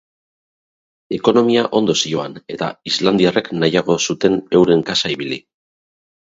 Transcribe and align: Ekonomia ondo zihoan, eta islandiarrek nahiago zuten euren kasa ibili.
Ekonomia 1.17 1.65
ondo 1.79 1.95
zihoan, 2.05 2.39
eta 2.55 2.69
islandiarrek 2.93 3.51
nahiago 3.59 3.99
zuten 4.07 4.41
euren 4.61 4.83
kasa 4.91 5.15
ibili. 5.19 5.41